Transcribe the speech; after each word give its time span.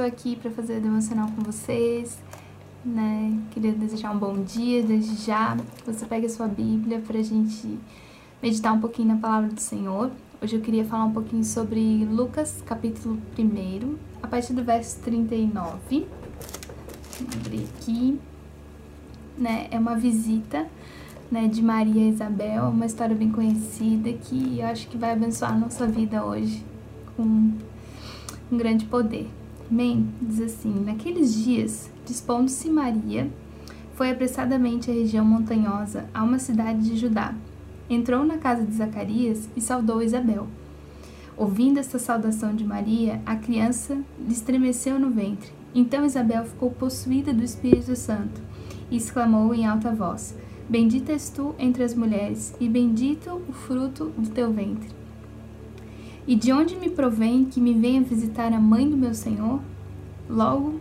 tô 0.00 0.06
aqui 0.06 0.34
para 0.34 0.50
fazer 0.50 0.76
a 0.76 0.78
devocional 0.78 1.28
com 1.36 1.42
vocês, 1.42 2.18
né? 2.82 3.38
Queria 3.50 3.70
desejar 3.72 4.12
um 4.12 4.18
bom 4.18 4.42
dia 4.42 4.82
desde 4.82 5.14
já. 5.26 5.54
Você 5.84 6.06
pega 6.06 6.26
a 6.26 6.30
sua 6.30 6.48
Bíblia 6.48 7.00
pra 7.06 7.20
gente 7.20 7.78
meditar 8.42 8.72
um 8.72 8.80
pouquinho 8.80 9.08
na 9.08 9.16
palavra 9.16 9.50
do 9.50 9.60
Senhor. 9.60 10.10
Hoje 10.40 10.56
eu 10.56 10.62
queria 10.62 10.86
falar 10.86 11.04
um 11.04 11.12
pouquinho 11.12 11.44
sobre 11.44 12.06
Lucas, 12.06 12.62
capítulo 12.64 13.18
1, 13.38 13.96
a 14.22 14.26
partir 14.26 14.54
do 14.54 14.64
verso 14.64 15.00
39. 15.00 16.06
Vou 17.20 17.28
abrir 17.38 17.68
aqui. 17.76 18.18
Né? 19.36 19.68
É 19.70 19.78
uma 19.78 19.96
visita 19.96 20.66
né, 21.30 21.46
de 21.46 21.60
Maria 21.60 22.04
e 22.04 22.08
Isabel, 22.08 22.70
uma 22.70 22.86
história 22.86 23.14
bem 23.14 23.30
conhecida 23.30 24.10
que 24.14 24.60
eu 24.60 24.66
acho 24.66 24.88
que 24.88 24.96
vai 24.96 25.12
abençoar 25.12 25.52
a 25.52 25.58
nossa 25.58 25.86
vida 25.86 26.24
hoje 26.24 26.64
com 27.14 27.22
um 27.22 28.56
grande 28.56 28.86
poder. 28.86 29.28
Amém? 29.70 30.08
Diz 30.20 30.40
assim: 30.40 30.82
Naqueles 30.84 31.32
dias, 31.32 31.90
dispondo-se 32.04 32.68
Maria, 32.68 33.30
foi 33.94 34.10
apressadamente 34.10 34.90
à 34.90 34.94
região 34.94 35.24
montanhosa, 35.24 36.06
a 36.12 36.24
uma 36.24 36.38
cidade 36.40 36.82
de 36.82 36.96
Judá. 36.96 37.34
Entrou 37.88 38.24
na 38.24 38.38
casa 38.38 38.64
de 38.64 38.74
Zacarias 38.74 39.48
e 39.56 39.60
saudou 39.60 40.02
Isabel. 40.02 40.48
Ouvindo 41.36 41.78
esta 41.78 41.98
saudação 41.98 42.54
de 42.54 42.64
Maria, 42.64 43.20
a 43.24 43.36
criança 43.36 43.94
lhe 44.18 44.32
estremeceu 44.32 44.98
no 44.98 45.10
ventre. 45.10 45.52
Então 45.74 46.04
Isabel 46.04 46.44
ficou 46.44 46.70
possuída 46.72 47.32
do 47.32 47.44
Espírito 47.44 47.94
Santo 47.94 48.40
e 48.90 48.96
exclamou 48.96 49.54
em 49.54 49.66
alta 49.66 49.92
voz: 49.92 50.36
Bendita 50.68 51.12
és 51.12 51.30
tu 51.30 51.54
entre 51.58 51.84
as 51.84 51.94
mulheres, 51.94 52.54
e 52.60 52.68
bendito 52.68 53.40
o 53.48 53.52
fruto 53.52 54.06
do 54.18 54.30
teu 54.30 54.52
ventre. 54.52 54.99
E 56.26 56.34
de 56.36 56.52
onde 56.52 56.76
me 56.76 56.90
provém 56.90 57.44
que 57.44 57.60
me 57.60 57.74
venha 57.74 58.02
visitar 58.02 58.52
a 58.52 58.60
mãe 58.60 58.88
do 58.88 58.96
meu 58.96 59.14
Senhor? 59.14 59.60
Logo 60.28 60.80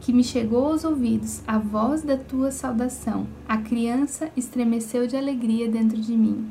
que 0.00 0.12
me 0.12 0.22
chegou 0.22 0.66
aos 0.66 0.84
ouvidos 0.84 1.40
a 1.46 1.58
voz 1.58 2.02
da 2.02 2.16
tua 2.16 2.50
saudação, 2.50 3.26
a 3.48 3.56
criança 3.56 4.30
estremeceu 4.36 5.06
de 5.06 5.16
alegria 5.16 5.68
dentro 5.68 5.98
de 5.98 6.12
mim. 6.14 6.46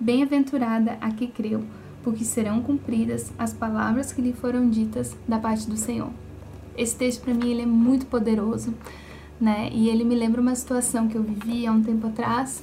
Bem-aventurada 0.00 0.98
a 1.00 1.10
que 1.10 1.28
creu, 1.28 1.62
porque 2.02 2.24
serão 2.24 2.60
cumpridas 2.60 3.32
as 3.38 3.52
palavras 3.52 4.12
que 4.12 4.22
lhe 4.22 4.32
foram 4.32 4.68
ditas 4.68 5.16
da 5.28 5.38
parte 5.38 5.68
do 5.68 5.76
Senhor. 5.76 6.10
Esse 6.76 6.96
texto 6.96 7.22
para 7.22 7.34
mim 7.34 7.50
ele 7.50 7.62
é 7.62 7.66
muito 7.66 8.06
poderoso, 8.06 8.74
né? 9.40 9.68
E 9.72 9.88
ele 9.88 10.04
me 10.04 10.14
lembra 10.14 10.40
uma 10.40 10.54
situação 10.54 11.06
que 11.06 11.16
eu 11.16 11.22
vivi 11.22 11.66
há 11.66 11.72
um 11.72 11.82
tempo 11.82 12.06
atrás, 12.06 12.62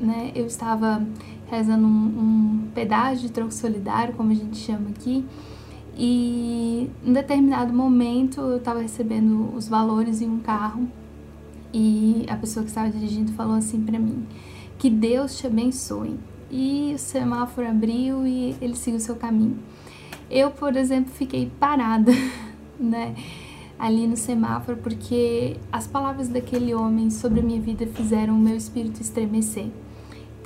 né? 0.00 0.32
Eu 0.34 0.46
estava 0.46 1.04
realizando 1.48 1.86
um, 1.86 1.88
um 1.88 2.68
pedágio 2.74 3.22
de 3.22 3.32
troco 3.32 3.52
solidário, 3.52 4.14
como 4.14 4.32
a 4.32 4.34
gente 4.34 4.56
chama 4.56 4.90
aqui, 4.90 5.24
e 5.96 6.90
em 7.04 7.12
determinado 7.12 7.72
momento 7.72 8.40
eu 8.40 8.56
estava 8.58 8.80
recebendo 8.80 9.54
os 9.54 9.68
valores 9.68 10.20
em 10.20 10.28
um 10.28 10.40
carro 10.40 10.86
e 11.72 12.26
a 12.28 12.36
pessoa 12.36 12.62
que 12.64 12.70
estava 12.70 12.90
dirigindo 12.90 13.32
falou 13.32 13.54
assim 13.54 13.82
para 13.82 13.98
mim: 13.98 14.26
Que 14.78 14.90
Deus 14.90 15.38
te 15.38 15.46
abençoe. 15.46 16.18
E 16.50 16.92
o 16.94 16.98
semáforo 16.98 17.68
abriu 17.68 18.26
e 18.26 18.54
ele 18.60 18.76
seguiu 18.76 19.00
seu 19.00 19.16
caminho. 19.16 19.58
Eu, 20.30 20.50
por 20.50 20.76
exemplo, 20.76 21.12
fiquei 21.12 21.50
parada, 21.58 22.12
né? 22.78 23.14
ali 23.78 24.06
no 24.06 24.16
semáforo, 24.16 24.78
porque 24.78 25.56
as 25.70 25.86
palavras 25.86 26.28
daquele 26.28 26.74
homem 26.74 27.10
sobre 27.10 27.40
a 27.40 27.42
minha 27.42 27.60
vida 27.60 27.86
fizeram 27.86 28.34
o 28.34 28.38
meu 28.38 28.56
espírito 28.56 29.00
estremecer. 29.00 29.66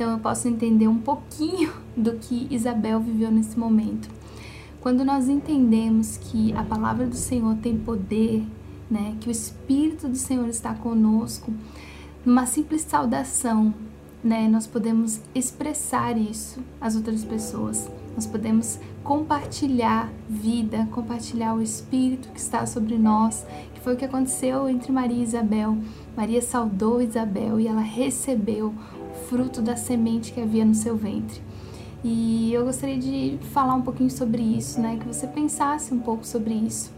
Então 0.01 0.13
eu 0.13 0.19
posso 0.19 0.49
entender 0.49 0.89
um 0.89 0.97
pouquinho 0.97 1.75
do 1.95 2.15
que 2.15 2.49
Isabel 2.51 3.01
viveu 3.01 3.31
nesse 3.31 3.59
momento. 3.59 4.09
Quando 4.81 5.05
nós 5.05 5.29
entendemos 5.29 6.17
que 6.17 6.55
a 6.55 6.63
palavra 6.63 7.07
do 7.07 7.15
Senhor 7.15 7.55
tem 7.57 7.77
poder, 7.77 8.43
né, 8.91 9.15
que 9.21 9.29
o 9.29 9.31
Espírito 9.31 10.09
do 10.09 10.17
Senhor 10.17 10.49
está 10.49 10.73
conosco, 10.73 11.53
numa 12.25 12.47
simples 12.47 12.81
saudação, 12.81 13.75
né, 14.23 14.49
nós 14.49 14.67
podemos 14.67 15.21
expressar 15.35 16.17
isso 16.17 16.61
às 16.81 16.95
outras 16.95 17.25
pessoas. 17.25 17.91
Nós 18.15 18.27
podemos 18.27 18.79
compartilhar 19.03 20.11
vida, 20.29 20.87
compartilhar 20.91 21.55
o 21.55 21.63
Espírito 21.63 22.29
que 22.29 22.41
está 22.41 22.67
sobre 22.67 22.99
nós, 22.99 23.47
que 23.75 23.81
foi 23.81 23.95
o 23.95 23.97
que 23.97 24.05
aconteceu 24.05 24.69
entre 24.69 24.93
Maria 24.93 25.17
e 25.17 25.23
Isabel. 25.23 25.79
Maria 26.17 26.43
saudou 26.43 27.01
Isabel 27.01 27.59
e 27.59 27.67
ela 27.67 27.81
recebeu 27.81 28.69
o 28.69 29.15
fruto 29.29 29.63
da 29.63 29.77
semente 29.77 30.33
que 30.33 30.41
havia 30.41 30.65
no 30.65 30.75
seu 30.75 30.97
ventre. 30.97 31.41
E 32.03 32.53
eu 32.53 32.65
gostaria 32.65 32.99
de 32.99 33.39
falar 33.53 33.75
um 33.75 33.83
pouquinho 33.83 34.11
sobre 34.11 34.43
isso, 34.43 34.81
né? 34.81 34.97
Que 34.99 35.07
você 35.07 35.27
pensasse 35.27 35.93
um 35.93 35.99
pouco 35.99 36.27
sobre 36.27 36.55
isso. 36.55 36.91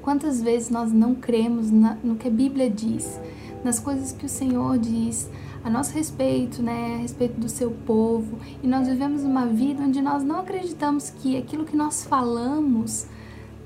Quantas 0.00 0.42
vezes 0.42 0.70
nós 0.70 0.90
não 0.90 1.14
cremos 1.14 1.70
na, 1.70 1.96
no 2.02 2.16
que 2.16 2.28
a 2.28 2.30
Bíblia 2.30 2.68
diz, 2.68 3.20
nas 3.64 3.78
coisas 3.78 4.12
que 4.12 4.26
o 4.26 4.28
Senhor 4.28 4.78
diz, 4.78 5.30
a 5.64 5.70
nosso 5.70 5.92
respeito, 5.94 6.62
né, 6.62 6.96
a 6.96 6.98
respeito 6.98 7.38
do 7.40 7.48
seu 7.48 7.70
povo, 7.70 8.38
e 8.62 8.66
nós 8.66 8.88
vivemos 8.88 9.22
uma 9.22 9.46
vida 9.46 9.82
onde 9.82 10.00
nós 10.00 10.22
não 10.24 10.40
acreditamos 10.40 11.10
que 11.10 11.36
aquilo 11.36 11.64
que 11.64 11.76
nós 11.76 12.04
falamos 12.04 13.06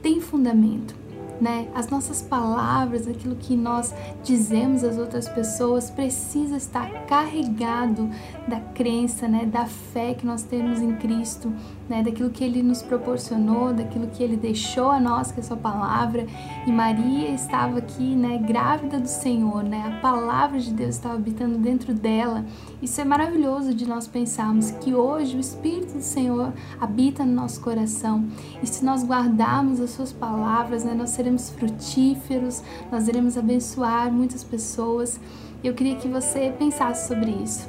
tem 0.03 0.21
fundamento 0.21 0.95
né? 1.41 1.69
As 1.75 1.89
nossas 1.89 2.23
palavras, 2.23 3.07
aquilo 3.07 3.37
que 3.37 3.57
nós 3.57 3.95
dizemos 4.23 4.83
às 4.83 4.99
outras 4.99 5.29
pessoas 5.29 5.91
precisa 5.91 6.57
estar 6.57 6.89
carregado 7.07 8.09
da 8.47 8.61
crença, 8.61 9.29
né, 9.29 9.45
da 9.45 9.67
fé 9.67 10.15
que 10.15 10.27
nós 10.27 10.43
temos 10.43 10.81
em 10.81 10.95
Cristo, 10.97 11.53
né, 11.89 12.03
daquilo 12.03 12.31
que 12.31 12.43
ele 12.43 12.63
nos 12.63 12.83
proporcionou, 12.83 13.73
daquilo 13.73 14.07
que 14.09 14.23
ele 14.23 14.37
deixou 14.37 14.91
a 14.91 15.01
nós, 15.01 15.31
que 15.31 15.41
é 15.41 15.43
a 15.43 15.47
sua 15.47 15.57
palavra. 15.57 16.27
E 16.67 16.73
Maria 16.73 17.31
estava 17.31 17.79
aqui, 17.79 18.15
né, 18.15 18.39
grávida 18.39 18.99
do 18.99 19.09
Senhor, 19.09 19.63
né? 19.63 19.97
A 19.97 20.01
palavra 20.01 20.59
de 20.59 20.73
Deus 20.73 20.97
estava 20.97 21.15
habitando 21.15 21.59
dentro 21.59 21.95
dela. 21.95 22.45
Isso 22.83 23.01
é 23.01 23.05
maravilhoso 23.05 23.75
de 23.75 23.87
nós 23.87 24.07
pensarmos 24.07 24.71
que 24.71 24.95
hoje 24.95 25.37
o 25.37 25.41
Espírito 25.41 25.95
do 25.95 26.03
Senhor 26.03 26.53
habita 26.81 27.25
no 27.25 27.33
nosso 27.33 27.61
coração. 27.61 28.25
E 28.63 28.67
se 28.67 28.85
nós 28.85 29.05
guardarmos 29.05 29.81
as 29.81 29.91
suas 29.91 30.13
palavras, 30.13 30.85
né, 30.85 30.95
nós 30.95 31.11
seremos 31.11 31.26
seremos 31.27 31.51
frutíferos, 31.51 32.63
nós 32.91 33.09
iremos 33.09 33.37
abençoar 33.37 34.13
muitas 34.13 34.45
pessoas. 34.45 35.19
Eu 35.63 35.75
queria 35.75 35.97
que 35.97 36.07
você 36.07 36.55
pensasse 36.57 37.09
sobre 37.09 37.33
isso. 37.33 37.69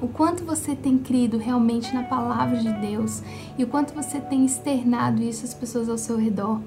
O 0.00 0.06
quanto 0.06 0.44
você 0.44 0.76
tem 0.76 0.98
crido 0.98 1.36
realmente 1.36 1.92
na 1.92 2.04
palavra 2.04 2.56
de 2.58 2.72
Deus 2.74 3.22
e 3.58 3.64
o 3.64 3.66
quanto 3.66 3.92
você 3.94 4.20
tem 4.20 4.44
externado 4.44 5.22
isso 5.22 5.44
às 5.44 5.54
pessoas 5.54 5.88
ao 5.88 5.98
seu 5.98 6.16
redor, 6.16 6.60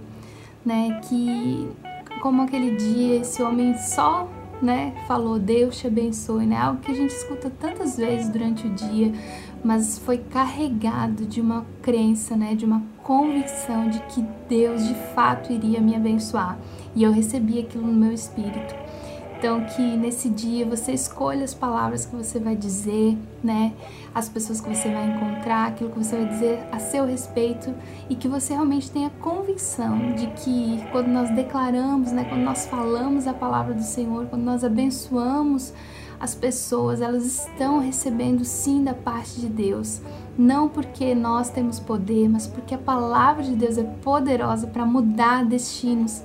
né? 0.66 1.00
Que 1.08 1.70
como 2.22 2.42
aquele 2.42 2.76
dia 2.76 3.22
esse 3.22 3.42
homem 3.42 3.78
só 3.78 4.28
né, 4.62 4.94
falou 5.07 5.38
Deus 5.40 5.78
te 5.78 5.88
abençoe, 5.88 6.45
né? 6.45 6.57
Algo 6.57 6.81
que 6.81 6.91
a 6.91 6.95
gente 6.95 7.12
escuta 7.12 7.50
tantas 7.50 7.97
vezes 7.97 8.29
durante 8.29 8.68
o 8.68 8.69
dia, 8.72 9.12
mas 9.63 10.00
foi 10.00 10.18
carregado 10.18 11.25
de 11.25 11.41
uma 11.41 11.66
crença, 11.81 12.35
né, 12.35 12.56
de 12.56 12.66
uma 12.66 12.81
convicção 13.03 13.90
de 13.90 14.00
que 14.03 14.25
Deus 14.50 14.88
de 14.88 14.95
fato 15.13 15.51
iria 15.51 15.79
me 15.79 15.95
abençoar. 15.95 16.57
E 16.95 17.03
eu 17.03 17.12
recebi 17.12 17.59
aquilo 17.59 17.85
no 17.85 17.94
meu 17.94 18.12
espírito. 18.12 18.87
Então 19.38 19.64
que 19.66 19.81
nesse 19.81 20.30
dia 20.30 20.66
você 20.66 20.94
escolha 20.94 21.44
as 21.44 21.53
palavras 21.53 22.08
que 22.08 22.16
você 22.16 22.40
vai 22.40 22.56
dizer, 22.56 23.16
né? 23.44 23.72
As 24.14 24.28
pessoas 24.28 24.59
que 24.59 24.68
você 24.68 24.90
vai 24.90 25.08
encontrar, 25.12 25.68
aquilo 25.68 25.92
que 25.92 26.03
você 26.03 26.16
vai 26.16 26.28
dizer 26.28 26.68
a 26.72 26.80
seu 26.80 27.06
respeito 27.06 27.72
e 28.09 28.16
que 28.16 28.28
você 28.28 28.53
realmente 28.53 28.90
tenha 28.90 29.12
convicção 29.22 30.14
de 30.16 30.25
que 30.28 30.84
quando 30.92 31.10
nós 31.10 31.30
declaramos, 31.30 32.12
né, 32.12 32.25
quando 32.28 32.42
nós 32.42 32.66
falamos 32.66 33.28
a 33.28 33.34
palavra 33.34 33.75
do 33.75 33.84
Senhor, 33.84 34.25
quando 34.25 34.42
nós 34.42 34.63
abençoamos 34.63 35.72
as 36.19 36.34
pessoas, 36.34 37.00
elas 37.00 37.24
estão 37.24 37.80
recebendo 37.80 38.44
sim 38.44 38.84
da 38.84 38.95
parte 38.95 39.39
de 39.39 39.48
Deus. 39.48 40.01
Não 40.36 40.68
porque 40.68 41.13
nós 41.13 41.51
temos 41.51 41.80
poder, 41.80 42.28
mas 42.28 42.48
porque 42.48 42.74
a 42.74 42.78
palavra 42.78 43.44
de 43.44 43.56
Deus 43.56 43.78
é 43.78 43.84
poderosa 43.84 44.66
para 44.66 44.84
mudar 44.84 45.45
destinos. 45.45 46.24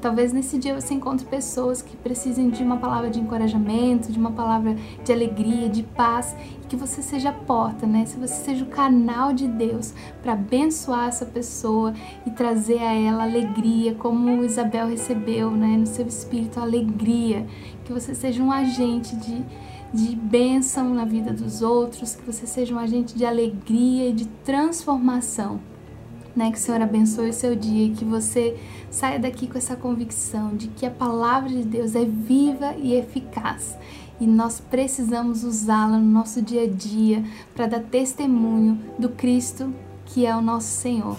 Talvez 0.00 0.32
nesse 0.32 0.58
dia 0.58 0.80
você 0.80 0.94
encontre 0.94 1.26
pessoas 1.26 1.82
que 1.82 1.96
precisem 1.96 2.50
de 2.50 2.62
uma 2.62 2.76
palavra 2.76 3.10
de 3.10 3.18
encorajamento, 3.18 4.12
de 4.12 4.18
uma 4.18 4.30
palavra 4.30 4.76
de 5.04 5.12
alegria, 5.12 5.68
de 5.68 5.82
paz, 5.82 6.36
e 6.62 6.66
que 6.66 6.76
você 6.76 7.02
seja 7.02 7.30
a 7.30 7.32
porta, 7.32 7.86
né? 7.86 8.06
Se 8.06 8.16
você 8.16 8.34
seja 8.34 8.64
o 8.64 8.68
canal 8.68 9.32
de 9.32 9.48
Deus 9.48 9.92
para 10.22 10.34
abençoar 10.34 11.08
essa 11.08 11.26
pessoa 11.26 11.92
e 12.24 12.30
trazer 12.30 12.78
a 12.78 12.94
ela 12.94 13.24
alegria, 13.24 13.94
como 13.94 14.44
Isabel 14.44 14.86
recebeu, 14.86 15.50
né, 15.50 15.76
no 15.76 15.86
seu 15.86 16.06
espírito, 16.06 16.60
alegria, 16.60 17.44
que 17.84 17.92
você 17.92 18.14
seja 18.14 18.42
um 18.42 18.52
agente 18.52 19.16
de 19.16 19.44
de 19.90 20.14
bênção 20.14 20.92
na 20.92 21.06
vida 21.06 21.32
dos 21.32 21.62
outros, 21.62 22.14
que 22.14 22.22
você 22.22 22.46
seja 22.46 22.74
um 22.74 22.78
agente 22.78 23.16
de 23.16 23.24
alegria 23.24 24.10
e 24.10 24.12
de 24.12 24.26
transformação 24.44 25.60
né? 26.38 26.52
Que 26.52 26.56
o 26.56 26.60
Senhor 26.60 26.80
abençoe 26.80 27.30
o 27.30 27.32
seu 27.32 27.56
dia 27.56 27.86
e 27.86 27.90
que 27.90 28.04
você 28.04 28.56
saia 28.90 29.18
daqui 29.18 29.48
com 29.48 29.58
essa 29.58 29.74
convicção 29.74 30.56
de 30.56 30.68
que 30.68 30.86
a 30.86 30.90
palavra 30.90 31.48
de 31.48 31.64
Deus 31.64 31.94
é 31.94 32.04
viva 32.04 32.74
e 32.78 32.94
eficaz 32.94 33.76
e 34.20 34.26
nós 34.26 34.60
precisamos 34.60 35.44
usá-la 35.44 35.98
no 35.98 36.10
nosso 36.10 36.40
dia 36.40 36.62
a 36.62 36.66
dia 36.66 37.24
para 37.54 37.66
dar 37.66 37.80
testemunho 37.80 38.78
do 38.98 39.08
Cristo 39.08 39.72
que 40.06 40.24
é 40.24 40.34
o 40.34 40.40
nosso 40.40 40.68
Senhor. 40.68 41.16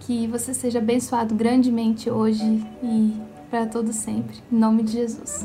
Que 0.00 0.26
você 0.26 0.54
seja 0.54 0.78
abençoado 0.78 1.34
grandemente 1.34 2.10
hoje 2.10 2.64
e 2.82 3.14
para 3.50 3.66
todo 3.66 3.92
sempre. 3.92 4.36
Em 4.50 4.56
nome 4.56 4.82
de 4.82 4.92
Jesus. 4.92 5.44